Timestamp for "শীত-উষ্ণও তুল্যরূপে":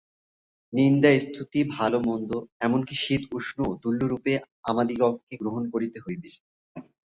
2.95-4.33